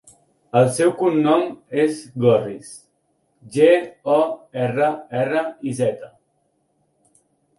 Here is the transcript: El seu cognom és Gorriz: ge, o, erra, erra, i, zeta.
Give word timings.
El 0.59 0.69
seu 0.77 0.91
cognom 1.01 1.43
és 1.81 1.99
Gorriz: 2.23 2.71
ge, 3.57 3.69
o, 4.15 4.17
erra, 4.63 4.89
erra, 5.19 5.43
i, 5.73 5.77
zeta. 5.81 6.11